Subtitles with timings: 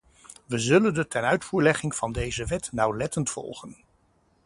[0.45, 3.75] We zullen de tenuitvoerlegging van deze wet nauwlettend volgen.